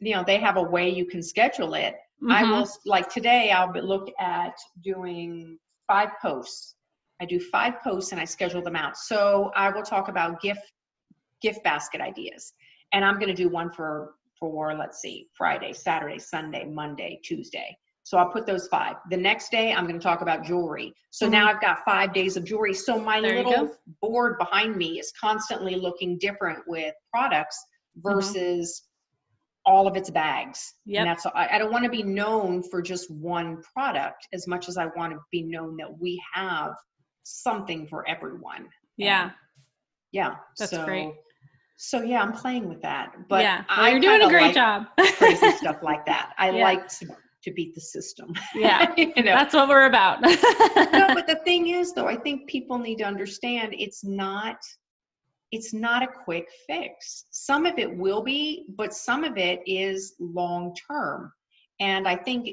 [0.00, 1.96] you know, they have a way you can schedule it.
[2.30, 2.50] I Mhm.
[2.50, 6.74] will like today I'll look at doing five posts.
[7.20, 8.96] I do five posts and I schedule them out.
[8.96, 10.72] So I will talk about gift
[11.46, 12.52] gift basket ideas.
[12.92, 17.70] And I'm going to do one for for let's see, Friday, Saturday, Sunday, Monday, Tuesday.
[18.02, 18.96] So I'll put those five.
[19.10, 20.92] The next day I'm going to talk about jewelry.
[21.10, 22.74] So now I've got 5 days of jewelry.
[22.74, 23.26] So my Mm-hmm.
[23.26, 27.58] There little board behind me is constantly looking different with products
[27.96, 28.16] Mm-hmm.
[28.16, 28.82] versus
[29.66, 30.74] all of its bags.
[30.86, 31.00] Yep.
[31.00, 34.68] And that's I, I don't want to be known for just one product as much
[34.68, 36.72] as I want to be known that we have
[37.22, 38.68] something for everyone.
[38.96, 39.30] yeah
[40.12, 40.34] Yeah.
[40.58, 41.12] That's so, great.
[41.76, 43.12] So yeah, I'm playing with that.
[43.28, 46.32] But yeah well, you're doing a great like job crazy stuff like that.
[46.38, 46.64] I Yeah.
[46.64, 47.06] like to,
[47.44, 48.32] to beat the system.
[48.54, 49.22] yeah you know?
[49.22, 53.04] that's what we're about no, but the thing is though, I think people need to
[53.04, 54.56] understand it's not
[55.52, 57.26] it's not a quick fix.
[57.30, 61.32] Some of it will be, but some of it is long term.
[61.78, 62.48] And I think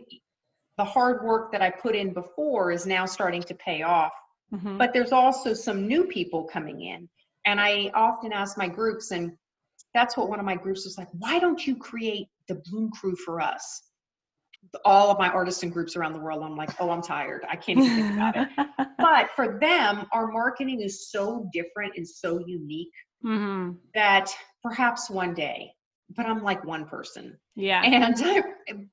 [0.77, 4.11] the hard work that I put in before is now starting to pay off.
[4.53, 4.77] Mhm.
[4.77, 7.09] But there's also some new people coming in.
[7.45, 9.31] And I often ask my groups, and
[9.93, 13.15] that's what one of my groups was like, why don't you create the Bloom Crew
[13.15, 13.83] for us?
[14.85, 17.43] All of my artists and groups around the world, I'm like, oh, I'm tired.
[17.49, 18.47] I can't even think about it.
[18.99, 22.93] But for them, our marketing is so different and so unique
[23.25, 23.77] Mhm.
[23.95, 24.29] that
[24.61, 25.73] perhaps one day,
[26.15, 27.35] but I'm like one person.
[27.55, 28.15] yeah And,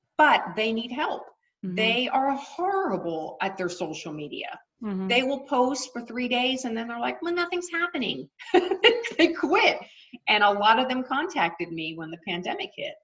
[0.17, 1.28] but they need help.
[1.65, 1.75] Mhm.
[1.75, 4.59] They are horrible at their social media.
[4.81, 5.09] Mhm.
[5.09, 8.29] They will post for three days and then they're like, well, nothing's happening.
[9.17, 9.79] they quit.
[10.27, 12.95] And a lot of them contacted me when the pandemic hit.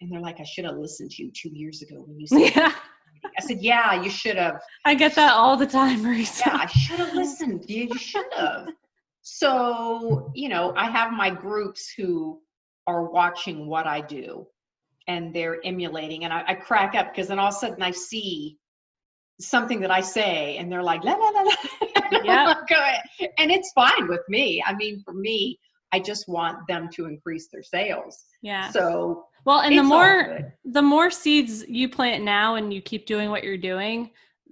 [0.00, 2.52] And they're like, I should have listened to you two years ago when you said,
[2.56, 2.74] yeah
[3.38, 4.60] I said, yeah, you should have.
[4.84, 7.64] i get that all the time marisa Yeah, I should have listened.
[7.68, 8.68] You should have.
[9.22, 12.40] So, you know, I have my groups who
[12.86, 14.46] are watching what I do
[15.06, 16.24] and they're emulating.
[16.24, 18.58] And I, I crack up because then all of a sudden I see
[19.40, 21.52] something that I say and they're like, la, la, la, la.
[22.24, 22.54] Yeah.
[23.38, 24.62] and it's fine with me.
[24.66, 25.58] I mean, for me,
[25.92, 28.24] I just want them to increase their sales.
[28.42, 33.06] yeah So, well and the more the more seeds you plant now and you keep
[33.06, 34.10] doing what you're doing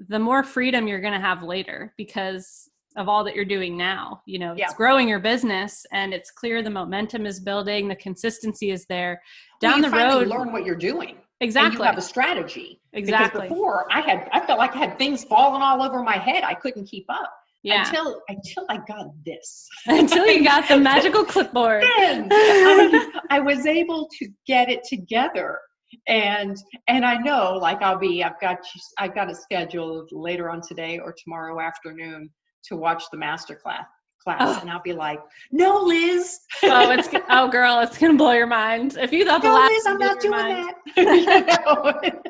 [0.09, 4.23] the more freedom you're going to have later because of all that you're doing now
[4.27, 4.77] you know it's Yeah.
[4.77, 9.21] growing your business and it's clear the momentum is building the consistency is there
[9.63, 11.17] Well, down you the road learn what you're doing.
[11.41, 12.81] Exactly you have a strategy.
[12.93, 16.17] exactly Because before I had, I felt like I had things falling all over my
[16.17, 16.45] head.
[16.45, 17.31] I couldn't keep up
[17.65, 19.69] yeah until until I got this.
[19.87, 25.59] until you got the magical clipboard Then I, I was able to get it together,
[26.07, 26.57] and
[26.89, 28.23] and I know like I'll be.
[28.23, 28.59] I've got
[28.99, 32.31] I've got it scheduled later on today or tomorrow afternoon
[32.69, 33.85] to watch the master class
[34.23, 34.59] class, Oh.
[34.63, 35.21] and I'll be like,
[35.53, 36.41] no, Liz.
[36.65, 39.71] oh it's oh girl it's gonna blow your mind if you thought the no, last
[39.71, 40.75] Liz, I'm not doing mind.
[40.97, 40.97] that.
[40.97, 42.21] You know?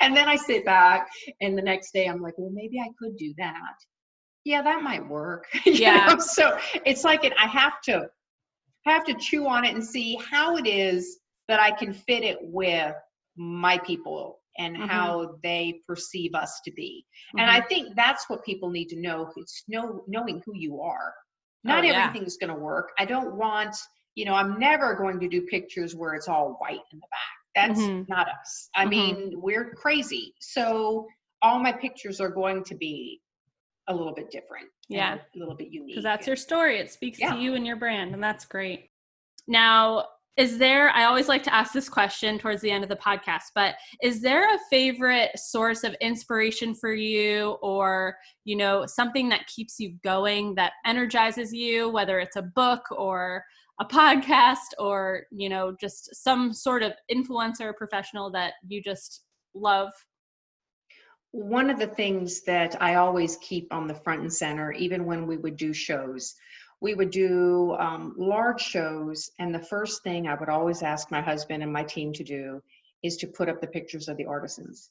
[0.00, 1.06] and then I sit back,
[1.40, 3.74] and the next day I'm like, well, maybe I could do that.
[4.44, 5.44] Yeah, that might work.
[5.64, 6.06] Yeah.
[6.06, 6.18] know?
[6.18, 7.32] So it's like it.
[7.40, 8.08] I have to
[8.86, 12.22] I have to chew on it and see how it is that I can fit
[12.24, 12.94] it with
[13.36, 14.88] my people and Mhm.
[14.88, 17.04] how they perceive us to be.
[17.38, 17.68] And I Mhm.
[17.68, 19.32] think that's what people need to know.
[19.36, 21.14] It's know knowing who you are.
[21.64, 22.06] Not Oh, yeah.
[22.08, 22.92] everything's going to work.
[22.98, 23.74] I don't want,
[24.14, 27.20] you know, I'm never going to do pictures where it's all white in the back.
[27.68, 28.08] That's Mhm.
[28.08, 28.68] not us.
[28.74, 28.90] I Mhm.
[28.90, 30.34] mean, we're crazy.
[30.40, 31.08] So
[31.42, 33.22] all my pictures are going to be
[33.86, 34.70] a little bit different.
[34.88, 35.14] Yeah.
[35.34, 35.88] A little bit unique.
[35.94, 36.78] because that's your story.
[36.78, 37.34] It speaks Yeah.
[37.34, 38.90] to you and your brand, and that's great.
[39.46, 42.96] Now, is there i always like to ask this question towards the end of the
[42.96, 49.28] podcast but is there a favorite source of inspiration for you or you know something
[49.28, 53.44] that keeps you going that energizes you whether it's a book or
[53.80, 59.22] a podcast or you know just some sort of influencer professional that you just
[59.54, 59.90] love?
[61.32, 65.26] One of the things that i always keep on the front and center even when
[65.26, 66.34] we would do shows
[66.84, 71.22] we would do um, large shows and the first thing i would always ask my
[71.22, 72.60] husband and my team to do
[73.02, 74.90] is to put up the pictures of the artisans.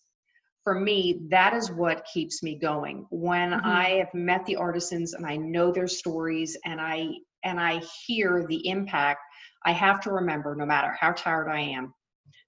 [0.64, 3.06] For me that is what keeps me going.
[3.12, 3.66] When mm-hmm.
[3.66, 7.10] i have met the artisans and i know their stories and i
[7.44, 9.20] and i hear the impact
[9.64, 11.94] i have to remember no matter how tired i am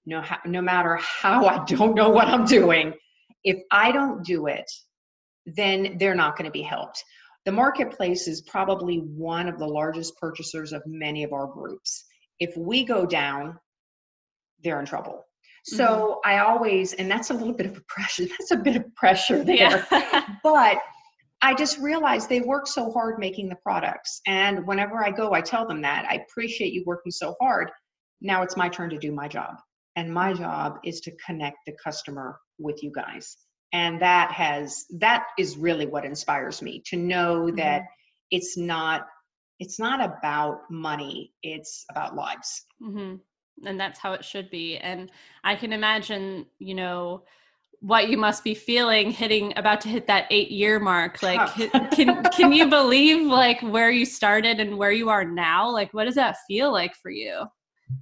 [0.06, 2.92] no, no matter how i don't know what i'm doing
[3.44, 4.68] if i don't do it
[5.60, 7.04] then they're not going to be helped
[7.46, 12.04] the marketplace is probably one of the largest purchasers of many of our groups.
[12.40, 13.58] If we go down,
[14.62, 15.24] they're in trouble.
[15.64, 16.28] So mm-hmm.
[16.28, 19.44] I always, and that's a little bit of a pressure, that's a bit of pressure
[19.44, 19.86] there.
[19.90, 20.26] Yeah.
[20.42, 20.78] but
[21.40, 24.20] I just realized they work so hard making the products.
[24.26, 27.70] And whenever I go, I tell them that I appreciate you working so hard.
[28.20, 29.54] Now it's my turn to do my job.
[29.94, 33.36] And my job is to connect the customer with you guys
[33.72, 37.56] and that has that is really what inspires me to know mm-hmm.
[37.56, 37.82] that
[38.30, 39.06] it's not
[39.58, 42.64] it's not about money it's about lives.
[42.82, 43.16] Mm-hmm.
[43.66, 44.76] and that's how it should be.
[44.78, 45.10] And
[45.44, 47.24] i can imagine you know
[47.80, 51.22] what you must be feeling hitting about to hit that eight year mark.
[51.22, 51.46] Like
[51.92, 55.70] can can you believe like where you started and where you are now?
[55.70, 57.44] Like what does that feel like for you?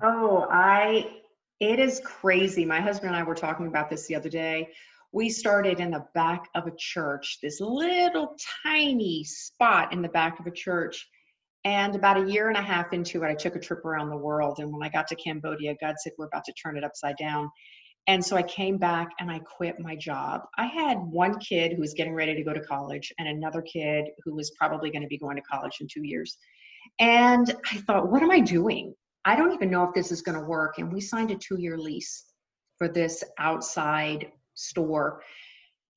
[0.03, 1.20] Oh i
[1.61, 2.64] it is crazy.
[2.64, 4.70] My husband and i were talking about this the other day
[5.14, 10.40] we started in the back of a church, this little tiny spot in the back
[10.40, 11.09] of a church.
[11.64, 14.16] And about a year and a half into it, I took a trip around the
[14.16, 14.59] world.
[14.59, 17.48] And when I got to Cambodia, God said, We're about to turn it upside down.
[18.09, 20.42] And so I came back and I quit my job.
[20.59, 24.07] I had one kid who was getting ready to go to college and another kid
[24.24, 26.37] who was probably going to be going to college in two years.
[26.98, 28.94] And I thought, what am I doing?
[29.24, 30.79] I don't even know if this is going to work.
[30.79, 32.24] And we signed a two year lease
[32.79, 35.22] for this outside store.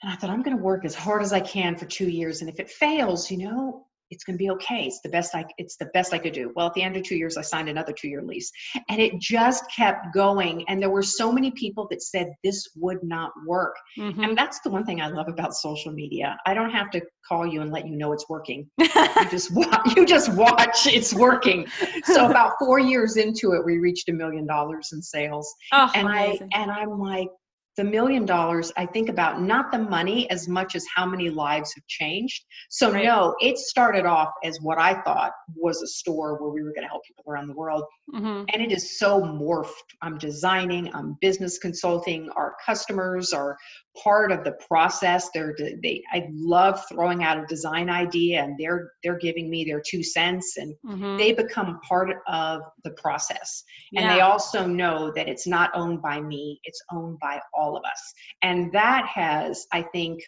[0.04, 2.42] And I thought, I'm going to work as hard as I can for two years.
[2.42, 4.86] And if it fails, you know, it's going to be okay.
[4.86, 6.52] It's the best I it's the best I could do.
[6.56, 8.52] Well, at the end of 2 years I signed another 2-year lease.
[8.90, 13.04] And it just kept going and there were so many people that said this would
[13.04, 13.76] not work.
[13.98, 14.24] Mm-hmm.
[14.24, 16.38] And that's the one thing I love about social media.
[16.46, 18.70] I don't have to call you and let you know it's working.
[18.80, 21.68] you just watch, you just watch it's working.
[22.04, 25.54] So about 4 years into it we reached a million dollars in sales.
[25.74, 26.50] Oh, and amazing.
[26.54, 27.30] I and I'm like
[27.78, 31.74] the million dollars, I think about not the money as much as how many lives
[31.76, 32.44] have changed.
[32.70, 33.06] So, right.
[33.06, 36.82] no, it started off as what I thought was a store where we were going
[36.82, 37.84] to help people around the world.
[38.14, 38.46] Mm-hmm.
[38.52, 39.70] And it is so morphed.
[40.02, 42.30] I'm designing, I'm business consulting.
[42.36, 43.58] Our customers are
[44.04, 45.30] part of the process.
[45.34, 49.82] They're they I love throwing out a design idea and they're they're giving me their
[49.86, 51.18] two cents and mm-hmm.
[51.18, 53.64] they become part of the process.
[53.96, 54.16] And yeah.
[54.16, 58.14] they also know that it's not owned by me, it's owned by all of us.
[58.42, 60.22] And that has, I think,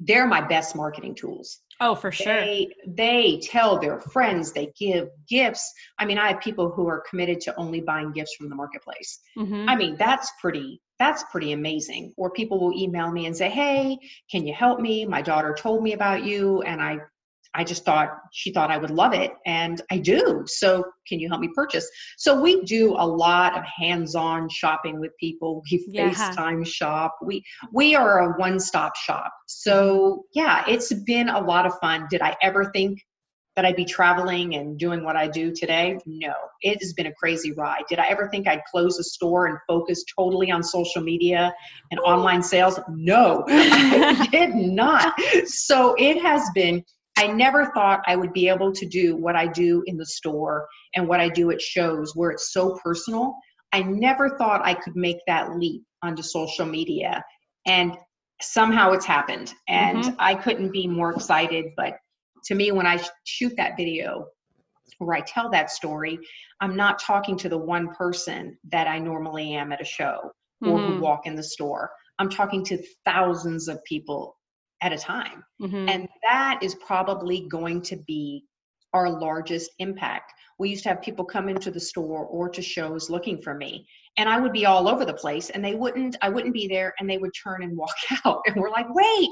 [0.00, 1.60] they're my best marketing tools.
[1.80, 2.40] Oh, for sure.
[2.40, 5.72] They they tell their friends, they give gifts.
[5.98, 9.20] I mean, I have people who are committed to only buying gifts from the marketplace.
[9.36, 9.68] Mm-hmm.
[9.68, 12.12] I mean, that's pretty that's pretty amazing.
[12.16, 13.98] Or people will email me and say, "Hey,
[14.30, 15.04] can you help me?
[15.04, 16.98] My daughter told me about you and I
[17.54, 20.42] I just thought she thought I would love it, and I do.
[20.46, 21.88] So, can you help me purchase?
[22.18, 25.62] So, we do a lot of hands-on shopping with people.
[25.70, 26.12] We yeah.
[26.12, 27.16] FaceTime shop.
[27.22, 29.32] We we are a one-stop shop.
[29.46, 32.06] So, yeah, it's been a lot of fun.
[32.10, 32.98] Did I ever think
[33.56, 35.98] that I'd be traveling and doing what I do today?
[36.06, 37.84] No, it has been a crazy ride.
[37.88, 41.54] Did I ever think I'd close a store and focus totally on social media
[41.90, 42.80] and online sales?
[42.88, 45.14] No, I did not.
[45.46, 46.82] So it has been
[47.16, 50.66] I never thought I would be able to do what I do in the store
[50.94, 53.36] and what I do at shows where it's so personal.
[53.72, 57.24] I never thought I could make that leap onto social media.
[57.66, 57.96] And
[58.42, 59.54] somehow it's happened.
[59.68, 60.14] And mm-hmm.
[60.18, 61.66] I couldn't be more excited.
[61.76, 61.94] But
[62.46, 64.26] to me, when I shoot that video
[64.98, 66.18] where I tell that story,
[66.60, 70.30] I'm not talking to the one person that I normally am at a show
[70.62, 70.94] or mm-hmm.
[70.94, 71.90] who walk in the store.
[72.18, 74.36] I'm talking to thousands of people
[74.82, 75.42] at a time.
[75.60, 75.88] Mm-hmm.
[75.88, 78.44] And that is probably going to be
[78.92, 80.32] our largest impact.
[80.58, 83.86] We used to have people come into the store or to shows looking for me,
[84.16, 86.94] and I would be all over the place, and they wouldn't, I wouldn't be there,
[87.00, 88.42] and they would turn and walk out.
[88.46, 89.30] And we're like, wait.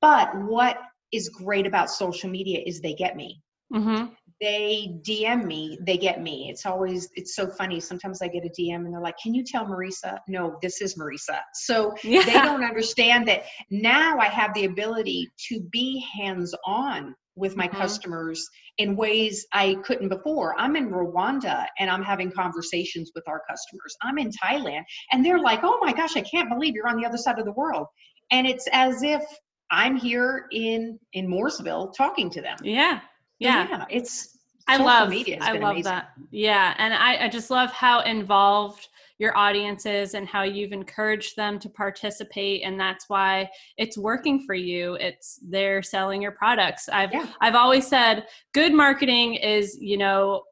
[0.00, 0.78] But what
[1.14, 3.40] is great about social media is they get me.
[3.72, 4.12] Mm-hmm.
[4.40, 6.48] they DM me, they get me.
[6.50, 7.80] It's always it's so funny.
[7.80, 10.96] Sometimes I get a DM and they're like, "Can you tell Marisa?" No, this is
[10.96, 11.40] Marisa.
[11.54, 12.24] So yeah.
[12.24, 17.78] they don't understand that now I have the ability to be hands-on with my mm-hmm.
[17.78, 18.48] customers
[18.78, 20.54] in ways I couldn't before.
[20.58, 23.96] I'm in Rwanda and I'm having conversations with our customers.
[24.02, 27.06] I'm in Thailand and they're like, "Oh my gosh, I can't believe you're on the
[27.06, 27.86] other side of the world."
[28.30, 29.22] And it's as if
[29.70, 32.56] I'm here in in Mooresville talking to them.
[32.62, 33.00] Yeah.
[33.38, 33.68] Yeah.
[33.68, 35.84] yeah it's I love media I love amazing.
[35.84, 36.12] that.
[36.30, 36.74] Yeah.
[36.78, 38.88] And I, I just love how involved
[39.18, 44.44] your audience is and how you've encouraged them to participate and that's why it's working
[44.44, 47.26] for you it's they're selling your products i've yeah.
[47.40, 50.42] i've always said good marketing is you know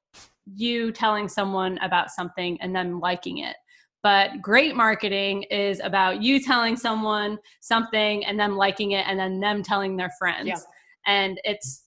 [0.55, 3.57] you telling someone about something and them liking it
[4.03, 9.41] but great marketing is about you telling someone something and them liking it and then
[9.41, 10.57] them telling their friends yeah.
[11.07, 11.83] and it's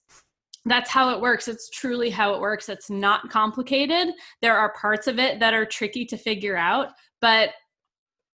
[0.65, 1.47] that's how it works.
[1.47, 2.69] It's truly how it works.
[2.69, 4.13] It's not complicated.
[4.41, 6.89] There are parts of it that are tricky to figure out,
[7.21, 7.51] but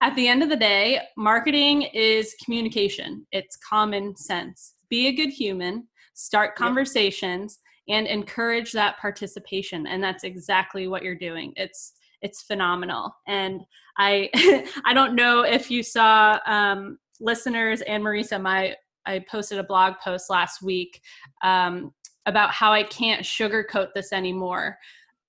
[0.00, 3.26] at the end of the day, marketing is communication.
[3.30, 4.74] It's common sense.
[4.88, 7.58] Be a good human, start conversations
[7.88, 11.52] and encourage that participation and that's exactly what you're doing.
[11.56, 11.92] It's
[12.22, 13.14] it's phenomenal.
[13.26, 13.60] And
[13.98, 14.30] I
[14.84, 19.94] I don't know if you saw um, listeners and Marisa my I posted a blog
[20.02, 21.00] post last week
[21.42, 21.92] um,
[22.26, 24.78] about how I can't sugarcoat this anymore.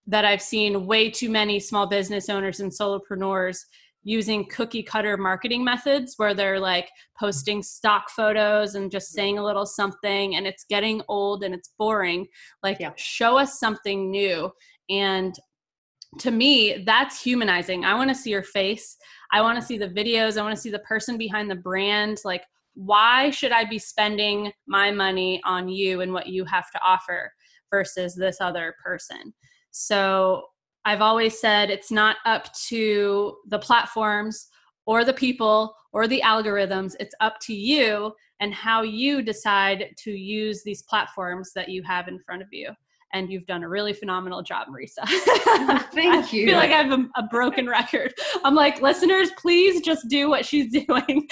[0.06, 3.58] That I've seen way too many small business owners and solopreneurs
[4.04, 9.44] using cookie cutter marketing methods where they're like posting stock photos and just saying a
[9.44, 12.28] little something and it's getting old and it's boring.
[12.62, 12.91] Like, yeah.
[12.98, 14.52] show us something new.
[14.89, 15.34] And
[16.20, 17.86] to me, that's humanizing.
[17.86, 18.97] I want to see your face.
[19.32, 20.38] I want to see the videos.
[20.38, 22.20] I want to see the person behind the brand.
[22.24, 22.43] Like,
[22.76, 27.32] why should I be spending my money on you and what you have to offer
[27.70, 29.34] versus this other person?
[29.72, 30.43] So
[30.86, 34.47] I've always said it's not up to the platforms
[34.86, 36.95] or the people or the algorithms.
[36.99, 42.07] It's up to you and how you decide to use these platforms that you have
[42.07, 42.72] in front of you
[43.14, 45.07] and you've done a really phenomenal job, Marisa.
[45.93, 46.43] Thank you.
[46.43, 48.14] I feel like I have a, a, broken record.
[48.43, 51.28] I'm like, listeners, please just do what she's doing.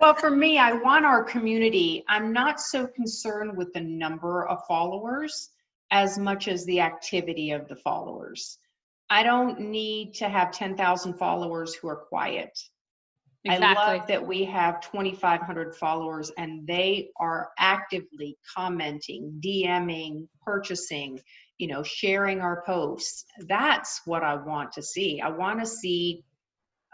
[0.00, 2.04] well, for me, I want our community.
[2.08, 5.50] I'm not so concerned with the number of followers
[5.90, 8.58] as much as the activity of the followers.
[9.10, 12.58] I don't need to have 10,000 followers who are quiet.
[13.44, 13.66] Exactly.
[13.66, 21.20] I love that we have 2,500 followers and they are actively commenting, DMing, purchasing,
[21.58, 23.24] you know, sharing our posts.
[23.46, 25.20] That's what I want to see.
[25.20, 26.24] I want to see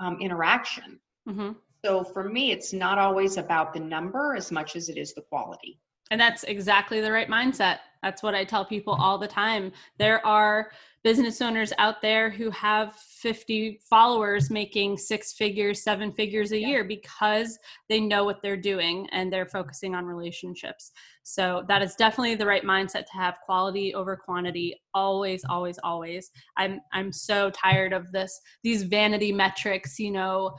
[0.00, 1.00] um, interaction.
[1.28, 1.52] Mm-hmm.
[1.84, 5.22] So for me, it's not always about the number as much as it is the
[5.22, 5.78] quality.
[6.10, 7.78] And that's exactly the right mindset.
[8.02, 9.72] That's what I tell people all the time.
[9.98, 10.70] There are
[11.04, 16.68] business owners out there who have 50 followers making six figures, seven figures a yeah.
[16.68, 17.58] year because
[17.90, 20.92] they know what they're doing and they're focusing on relationships.
[21.22, 26.30] So that is definitely the right mindset to have quality over quantity always always always.
[26.56, 30.56] I'm I'm so tired of this these vanity metrics, you know,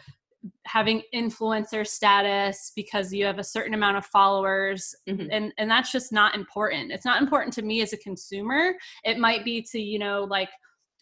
[0.65, 5.27] having influencer status because you have a certain amount of followers mm-hmm.
[5.31, 6.91] and and that's just not important.
[6.91, 8.73] It's not important to me as a consumer.
[9.03, 10.49] It might be to you know like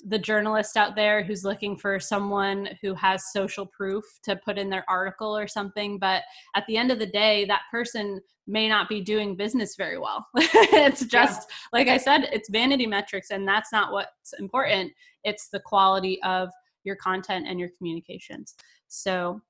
[0.06, 4.70] the journalist out there who's looking for someone who has social proof to put in
[4.70, 6.24] their article or something but
[6.58, 10.28] at the end of the day that person may not be doing business very well.
[10.36, 11.80] It's just yeah.
[11.80, 14.92] like i said it's vanity metrics and that's not what's important.
[15.24, 16.50] It's the quality of
[16.84, 18.56] your content and your communications
[18.88, 19.42] so,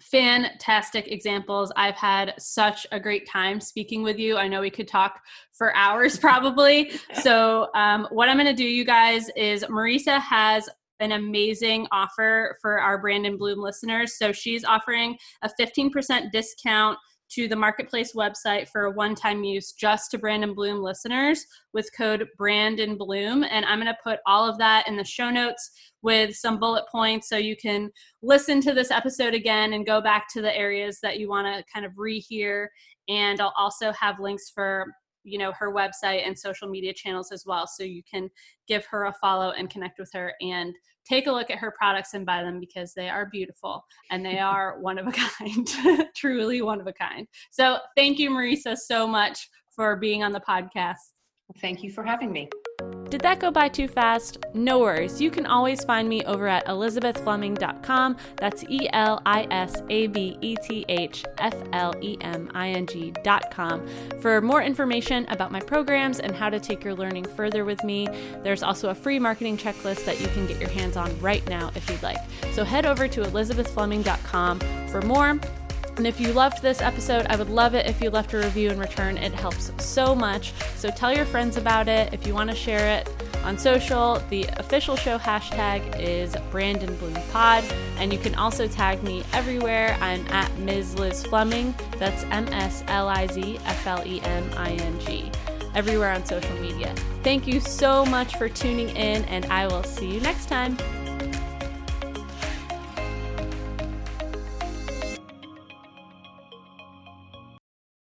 [0.00, 1.72] fantastic examples.
[1.76, 4.36] I've had such a great time speaking with you.
[4.36, 5.20] I know we could talk
[5.52, 6.92] for hours probably.
[7.22, 10.68] so, um, what I'm going to do, you guys, is Marisa has
[11.00, 14.18] an amazing offer for our Brand and Bloom listeners.
[14.18, 16.98] So, she's offering a 15% discount
[17.30, 21.90] to the marketplace website for a one-time use just to Brand and Bloom listeners with
[21.96, 23.44] code Brand and Bloom.
[23.44, 25.70] And I'm going to put all of that in the show notes
[26.02, 27.90] with some bullet points so you can
[28.22, 31.64] listen to this episode again and go back to the areas that you want to
[31.72, 32.66] kind of rehear.
[33.08, 34.86] And I'll also have links for
[35.24, 38.30] you know her website and social media channels as well so you can
[38.68, 42.14] give her a follow and connect with her and take a look at her products
[42.14, 46.62] and buy them because they are beautiful and they are one of a kind, truly
[46.62, 47.26] one of a kind.
[47.50, 50.96] So thank you, Marisa, so much for being on the podcast.
[51.60, 52.48] Thank you for having me.
[53.14, 54.38] Did that go by too fast?
[54.54, 55.20] No worries.
[55.20, 58.16] You can always find me over at elisabethfleming.com.
[58.34, 62.70] That's E L I S A B E T H F L E M I
[62.70, 63.86] N G.com
[64.20, 68.08] for more information about my programs and how to take your learning further with me.
[68.42, 71.70] There's also a free marketing checklist that you can get your hands on right now
[71.76, 72.18] if you'd like.
[72.50, 74.58] So head over to elisabethfleming.com
[74.88, 75.38] for more.
[75.96, 78.70] And if you loved this episode, I would love it if you left a review
[78.70, 79.16] in return.
[79.16, 80.52] It helps so much.
[80.76, 82.12] So tell your friends about it.
[82.12, 83.08] If you want to share it
[83.44, 87.62] on social, the official show hashtag is Brand and Bloom Pod.
[87.98, 89.96] And you can also tag me everywhere.
[90.00, 90.98] I'm at Ms.
[90.98, 91.74] Liz Fleming.
[91.98, 95.30] That's M S L I Z F L E M I N G.
[95.74, 96.94] Everywhere on social media.
[97.22, 100.76] Thank you so much for tuning in, and I will see you next time.